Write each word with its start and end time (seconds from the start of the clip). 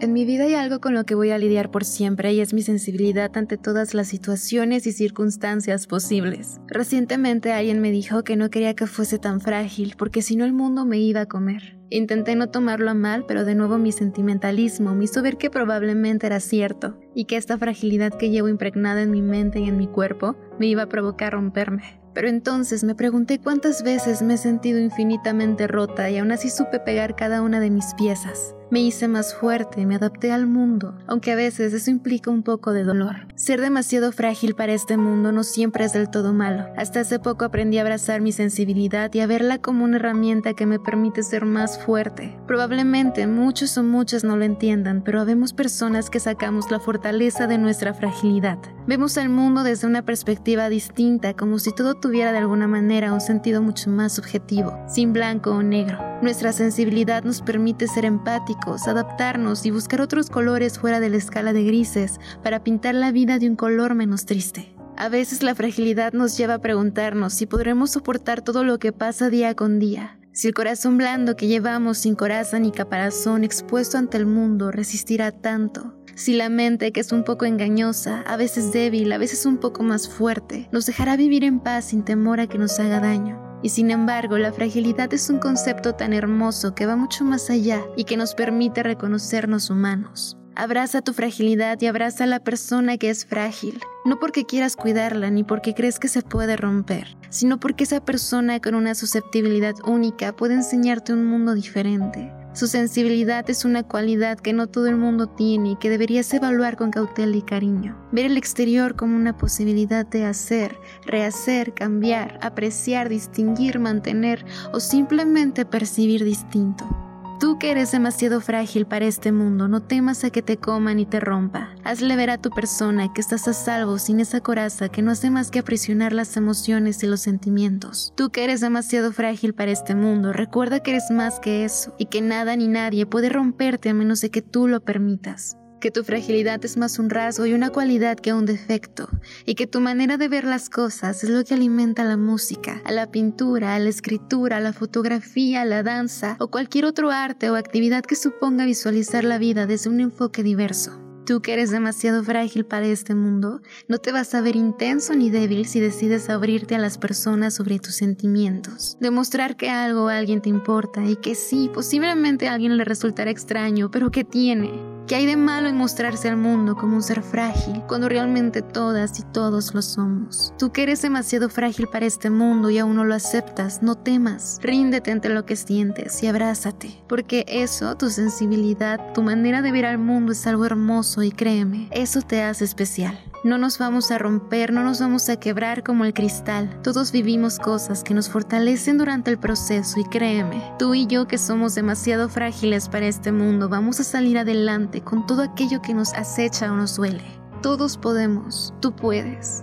En 0.00 0.12
mi 0.12 0.24
vida 0.24 0.44
hay 0.44 0.54
algo 0.54 0.80
con 0.80 0.94
lo 0.94 1.04
que 1.04 1.16
voy 1.16 1.30
a 1.30 1.38
lidiar 1.38 1.72
por 1.72 1.84
siempre 1.84 2.32
y 2.32 2.40
es 2.40 2.54
mi 2.54 2.62
sensibilidad 2.62 3.36
ante 3.36 3.56
todas 3.56 3.94
las 3.94 4.06
situaciones 4.06 4.86
y 4.86 4.92
circunstancias 4.92 5.88
posibles. 5.88 6.60
Recientemente 6.68 7.52
alguien 7.52 7.80
me 7.80 7.90
dijo 7.90 8.22
que 8.22 8.36
no 8.36 8.48
quería 8.48 8.74
que 8.74 8.86
fuese 8.86 9.18
tan 9.18 9.40
frágil 9.40 9.96
porque 9.98 10.22
si 10.22 10.36
no 10.36 10.44
el 10.44 10.52
mundo 10.52 10.84
me 10.84 10.98
iba 10.98 11.22
a 11.22 11.26
comer. 11.26 11.77
Intenté 11.90 12.36
no 12.36 12.48
tomarlo 12.48 12.90
a 12.90 12.94
mal, 12.94 13.24
pero 13.26 13.44
de 13.44 13.54
nuevo 13.54 13.78
mi 13.78 13.92
sentimentalismo 13.92 14.94
me 14.94 15.04
hizo 15.04 15.22
ver 15.22 15.38
que 15.38 15.48
probablemente 15.48 16.26
era 16.26 16.40
cierto 16.40 16.98
y 17.14 17.24
que 17.24 17.36
esta 17.36 17.56
fragilidad 17.56 18.12
que 18.12 18.30
llevo 18.30 18.48
impregnada 18.48 19.02
en 19.02 19.10
mi 19.10 19.22
mente 19.22 19.60
y 19.60 19.68
en 19.68 19.78
mi 19.78 19.86
cuerpo 19.86 20.36
me 20.58 20.66
iba 20.66 20.82
a 20.82 20.88
provocar 20.88 21.32
romperme. 21.32 21.98
Pero 22.14 22.28
entonces 22.28 22.84
me 22.84 22.94
pregunté 22.94 23.38
cuántas 23.38 23.82
veces 23.82 24.22
me 24.22 24.34
he 24.34 24.38
sentido 24.38 24.80
infinitamente 24.80 25.66
rota 25.66 26.10
y 26.10 26.18
aún 26.18 26.32
así 26.32 26.50
supe 26.50 26.80
pegar 26.80 27.14
cada 27.14 27.42
una 27.42 27.60
de 27.60 27.70
mis 27.70 27.94
piezas. 27.94 28.54
Me 28.70 28.80
hice 28.80 29.08
más 29.08 29.34
fuerte, 29.34 29.86
me 29.86 29.94
adapté 29.94 30.30
al 30.30 30.46
mundo, 30.46 30.98
aunque 31.06 31.32
a 31.32 31.36
veces 31.36 31.72
eso 31.72 31.90
implica 31.90 32.30
un 32.30 32.42
poco 32.42 32.72
de 32.72 32.84
dolor. 32.84 33.28
Ser 33.34 33.60
demasiado 33.62 34.12
frágil 34.12 34.54
para 34.54 34.74
este 34.74 34.98
mundo 34.98 35.32
no 35.32 35.42
siempre 35.42 35.86
es 35.86 35.94
del 35.94 36.10
todo 36.10 36.34
malo. 36.34 36.66
Hasta 36.76 37.00
hace 37.00 37.18
poco 37.18 37.46
aprendí 37.46 37.78
a 37.78 37.82
abrazar 37.82 38.20
mi 38.20 38.32
sensibilidad 38.32 39.14
y 39.14 39.20
a 39.20 39.26
verla 39.26 39.58
como 39.58 39.84
una 39.84 39.96
herramienta 39.96 40.52
que 40.52 40.66
me 40.66 40.78
permite 40.78 41.22
ser 41.22 41.46
más 41.46 41.77
fuerte. 41.78 42.38
Probablemente 42.46 43.26
muchos 43.26 43.78
o 43.78 43.82
muchas 43.82 44.24
no 44.24 44.36
lo 44.36 44.44
entiendan, 44.44 45.02
pero 45.02 45.20
habemos 45.20 45.52
personas 45.52 46.10
que 46.10 46.20
sacamos 46.20 46.70
la 46.70 46.80
fortaleza 46.80 47.46
de 47.46 47.58
nuestra 47.58 47.94
fragilidad. 47.94 48.58
Vemos 48.86 49.16
al 49.18 49.28
mundo 49.28 49.62
desde 49.62 49.86
una 49.86 50.02
perspectiva 50.02 50.68
distinta, 50.68 51.34
como 51.34 51.58
si 51.58 51.72
todo 51.72 51.94
tuviera 51.94 52.32
de 52.32 52.38
alguna 52.38 52.68
manera 52.68 53.12
un 53.12 53.20
sentido 53.20 53.62
mucho 53.62 53.90
más 53.90 54.14
subjetivo, 54.14 54.76
sin 54.86 55.12
blanco 55.12 55.50
o 55.52 55.62
negro. 55.62 55.98
Nuestra 56.20 56.52
sensibilidad 56.52 57.22
nos 57.22 57.42
permite 57.42 57.86
ser 57.86 58.04
empáticos, 58.04 58.88
adaptarnos 58.88 59.64
y 59.64 59.70
buscar 59.70 60.00
otros 60.00 60.30
colores 60.30 60.78
fuera 60.78 61.00
de 61.00 61.10
la 61.10 61.16
escala 61.16 61.52
de 61.52 61.64
grises 61.64 62.18
para 62.42 62.64
pintar 62.64 62.94
la 62.94 63.12
vida 63.12 63.38
de 63.38 63.48
un 63.48 63.56
color 63.56 63.94
menos 63.94 64.26
triste. 64.26 64.74
A 64.96 65.08
veces 65.08 65.44
la 65.44 65.54
fragilidad 65.54 66.12
nos 66.12 66.36
lleva 66.36 66.54
a 66.54 66.60
preguntarnos 66.60 67.32
si 67.32 67.46
podremos 67.46 67.92
soportar 67.92 68.42
todo 68.42 68.64
lo 68.64 68.80
que 68.80 68.92
pasa 68.92 69.30
día 69.30 69.54
con 69.54 69.78
día, 69.78 70.17
si 70.38 70.46
el 70.46 70.54
corazón 70.54 70.98
blando 70.98 71.34
que 71.34 71.48
llevamos 71.48 71.98
sin 71.98 72.14
coraza 72.14 72.60
ni 72.60 72.70
caparazón 72.70 73.42
expuesto 73.42 73.98
ante 73.98 74.18
el 74.18 74.26
mundo 74.26 74.70
resistirá 74.70 75.32
tanto, 75.32 75.96
si 76.14 76.36
la 76.36 76.48
mente, 76.48 76.92
que 76.92 77.00
es 77.00 77.10
un 77.10 77.24
poco 77.24 77.44
engañosa, 77.44 78.20
a 78.20 78.36
veces 78.36 78.70
débil, 78.70 79.10
a 79.10 79.18
veces 79.18 79.46
un 79.46 79.58
poco 79.58 79.82
más 79.82 80.08
fuerte, 80.08 80.68
nos 80.70 80.86
dejará 80.86 81.16
vivir 81.16 81.42
en 81.42 81.58
paz 81.58 81.86
sin 81.86 82.04
temor 82.04 82.38
a 82.38 82.46
que 82.46 82.56
nos 82.56 82.78
haga 82.78 83.00
daño. 83.00 83.58
Y 83.64 83.70
sin 83.70 83.90
embargo, 83.90 84.38
la 84.38 84.52
fragilidad 84.52 85.12
es 85.12 85.28
un 85.28 85.40
concepto 85.40 85.96
tan 85.96 86.12
hermoso 86.12 86.72
que 86.72 86.86
va 86.86 86.94
mucho 86.94 87.24
más 87.24 87.50
allá 87.50 87.82
y 87.96 88.04
que 88.04 88.16
nos 88.16 88.36
permite 88.36 88.84
reconocernos 88.84 89.70
humanos. 89.70 90.38
Abraza 90.58 91.02
tu 91.02 91.12
fragilidad 91.12 91.80
y 91.80 91.86
abraza 91.86 92.24
a 92.24 92.26
la 92.26 92.40
persona 92.40 92.98
que 92.98 93.10
es 93.10 93.24
frágil, 93.24 93.78
no 94.04 94.18
porque 94.18 94.44
quieras 94.44 94.74
cuidarla 94.74 95.30
ni 95.30 95.44
porque 95.44 95.72
crees 95.72 96.00
que 96.00 96.08
se 96.08 96.22
puede 96.22 96.56
romper, 96.56 97.16
sino 97.30 97.60
porque 97.60 97.84
esa 97.84 98.04
persona 98.04 98.58
con 98.58 98.74
una 98.74 98.96
susceptibilidad 98.96 99.76
única 99.86 100.34
puede 100.34 100.54
enseñarte 100.54 101.12
un 101.12 101.26
mundo 101.26 101.54
diferente. 101.54 102.32
Su 102.54 102.66
sensibilidad 102.66 103.48
es 103.48 103.64
una 103.64 103.84
cualidad 103.84 104.36
que 104.36 104.52
no 104.52 104.66
todo 104.66 104.88
el 104.88 104.96
mundo 104.96 105.28
tiene 105.28 105.70
y 105.70 105.76
que 105.76 105.90
deberías 105.90 106.34
evaluar 106.34 106.76
con 106.76 106.90
cautela 106.90 107.36
y 107.36 107.42
cariño. 107.42 107.96
Ver 108.10 108.26
el 108.26 108.36
exterior 108.36 108.96
como 108.96 109.14
una 109.14 109.36
posibilidad 109.36 110.04
de 110.08 110.24
hacer, 110.24 110.76
rehacer, 111.06 111.72
cambiar, 111.72 112.36
apreciar, 112.42 113.08
distinguir, 113.08 113.78
mantener 113.78 114.44
o 114.72 114.80
simplemente 114.80 115.64
percibir 115.64 116.24
distinto. 116.24 117.07
Tú 117.38 117.56
que 117.56 117.70
eres 117.70 117.92
demasiado 117.92 118.40
frágil 118.40 118.84
para 118.84 119.04
este 119.04 119.30
mundo, 119.30 119.68
no 119.68 119.80
temas 119.80 120.24
a 120.24 120.30
que 120.30 120.42
te 120.42 120.56
coman 120.56 120.98
y 120.98 121.06
te 121.06 121.20
rompa. 121.20 121.72
Hazle 121.84 122.16
ver 122.16 122.30
a 122.30 122.38
tu 122.38 122.50
persona 122.50 123.12
que 123.12 123.20
estás 123.20 123.46
a 123.46 123.52
salvo 123.52 123.98
sin 124.00 124.18
esa 124.18 124.40
coraza 124.40 124.88
que 124.88 125.02
no 125.02 125.12
hace 125.12 125.30
más 125.30 125.52
que 125.52 125.60
aprisionar 125.60 126.12
las 126.12 126.36
emociones 126.36 127.00
y 127.04 127.06
los 127.06 127.20
sentimientos. 127.20 128.12
Tú 128.16 128.30
que 128.30 128.42
eres 128.42 128.60
demasiado 128.60 129.12
frágil 129.12 129.54
para 129.54 129.70
este 129.70 129.94
mundo, 129.94 130.32
recuerda 130.32 130.80
que 130.80 130.90
eres 130.90 131.12
más 131.12 131.38
que 131.38 131.64
eso 131.64 131.94
y 131.96 132.06
que 132.06 132.22
nada 132.22 132.56
ni 132.56 132.66
nadie 132.66 133.06
puede 133.06 133.28
romperte 133.28 133.90
a 133.90 133.94
menos 133.94 134.20
de 134.20 134.30
que 134.30 134.42
tú 134.42 134.66
lo 134.66 134.80
permitas 134.80 135.57
que 135.80 135.90
tu 135.90 136.04
fragilidad 136.04 136.64
es 136.64 136.76
más 136.76 136.98
un 136.98 137.10
rasgo 137.10 137.46
y 137.46 137.54
una 137.54 137.70
cualidad 137.70 138.18
que 138.18 138.32
un 138.32 138.46
defecto, 138.46 139.08
y 139.44 139.54
que 139.54 139.66
tu 139.66 139.80
manera 139.80 140.16
de 140.16 140.28
ver 140.28 140.44
las 140.44 140.70
cosas 140.70 141.22
es 141.24 141.30
lo 141.30 141.44
que 141.44 141.54
alimenta 141.54 142.02
a 142.02 142.06
la 142.06 142.16
música, 142.16 142.82
a 142.84 142.92
la 142.92 143.10
pintura, 143.10 143.74
a 143.74 143.78
la 143.78 143.88
escritura, 143.88 144.58
a 144.58 144.60
la 144.60 144.72
fotografía, 144.72 145.62
a 145.62 145.64
la 145.64 145.82
danza 145.82 146.36
o 146.40 146.48
cualquier 146.48 146.84
otro 146.84 147.10
arte 147.10 147.50
o 147.50 147.56
actividad 147.56 148.04
que 148.04 148.16
suponga 148.16 148.64
visualizar 148.64 149.24
la 149.24 149.38
vida 149.38 149.66
desde 149.66 149.90
un 149.90 150.00
enfoque 150.00 150.42
diverso. 150.42 150.98
Tú 151.28 151.42
que 151.42 151.52
eres 151.52 151.70
demasiado 151.70 152.24
frágil 152.24 152.64
para 152.64 152.86
este 152.86 153.14
mundo, 153.14 153.60
no 153.86 153.98
te 153.98 154.12
vas 154.12 154.34
a 154.34 154.40
ver 154.40 154.56
intenso 154.56 155.14
ni 155.14 155.28
débil 155.28 155.66
si 155.66 155.78
decides 155.78 156.30
abrirte 156.30 156.74
a 156.74 156.78
las 156.78 156.96
personas 156.96 157.52
sobre 157.54 157.78
tus 157.78 157.96
sentimientos. 157.96 158.96
Demostrar 158.98 159.54
que 159.58 159.68
algo 159.68 160.04
o 160.04 160.08
alguien 160.08 160.40
te 160.40 160.48
importa 160.48 161.04
y 161.04 161.16
que 161.16 161.34
sí, 161.34 161.70
posiblemente 161.74 162.48
a 162.48 162.54
alguien 162.54 162.78
le 162.78 162.84
resultará 162.84 163.30
extraño, 163.30 163.90
pero 163.90 164.10
que 164.10 164.24
tiene. 164.24 164.97
¿Qué 165.08 165.14
hay 165.14 165.24
de 165.24 165.38
malo 165.38 165.68
en 165.68 165.76
mostrarse 165.78 166.28
al 166.28 166.36
mundo 166.36 166.76
como 166.76 166.96
un 166.96 167.02
ser 167.02 167.22
frágil 167.22 167.82
cuando 167.88 168.10
realmente 168.10 168.60
todas 168.60 169.18
y 169.18 169.22
todos 169.22 169.72
lo 169.72 169.80
somos? 169.80 170.52
Tú 170.58 170.70
que 170.70 170.82
eres 170.82 171.00
demasiado 171.00 171.48
frágil 171.48 171.86
para 171.86 172.04
este 172.04 172.28
mundo 172.28 172.68
y 172.68 172.76
aún 172.76 172.96
no 172.96 173.06
lo 173.06 173.14
aceptas, 173.14 173.82
no 173.82 173.94
temas. 173.94 174.58
Ríndete 174.60 175.10
ante 175.10 175.30
lo 175.30 175.46
que 175.46 175.56
sientes 175.56 176.22
y 176.22 176.26
abrázate, 176.26 177.02
porque 177.08 177.46
eso, 177.48 177.96
tu 177.96 178.10
sensibilidad, 178.10 179.14
tu 179.14 179.22
manera 179.22 179.62
de 179.62 179.72
ver 179.72 179.86
al 179.86 179.96
mundo 179.96 180.32
es 180.32 180.46
algo 180.46 180.66
hermoso 180.66 181.22
y 181.22 181.30
créeme, 181.30 181.88
eso 181.90 182.20
te 182.20 182.42
hace 182.42 182.66
especial. 182.66 183.18
No 183.44 183.56
nos 183.56 183.78
vamos 183.78 184.10
a 184.10 184.18
romper, 184.18 184.72
no 184.72 184.82
nos 184.82 185.00
vamos 185.00 185.28
a 185.28 185.38
quebrar 185.38 185.84
como 185.84 186.04
el 186.04 186.12
cristal. 186.12 186.80
Todos 186.82 187.12
vivimos 187.12 187.58
cosas 187.58 188.02
que 188.02 188.12
nos 188.12 188.28
fortalecen 188.28 188.98
durante 188.98 189.30
el 189.30 189.38
proceso 189.38 190.00
y 190.00 190.04
créeme, 190.04 190.60
tú 190.78 190.94
y 190.94 191.06
yo 191.06 191.28
que 191.28 191.38
somos 191.38 191.76
demasiado 191.76 192.28
frágiles 192.28 192.88
para 192.88 193.06
este 193.06 193.30
mundo, 193.30 193.68
vamos 193.68 194.00
a 194.00 194.04
salir 194.04 194.38
adelante 194.38 195.02
con 195.02 195.24
todo 195.26 195.42
aquello 195.42 195.80
que 195.80 195.94
nos 195.94 196.12
acecha 196.14 196.72
o 196.72 196.76
nos 196.76 196.96
duele. 196.96 197.24
Todos 197.62 197.96
podemos, 197.96 198.74
tú 198.80 198.94
puedes. 198.94 199.62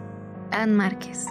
Anne 0.52 0.74
Márquez. 0.74 1.26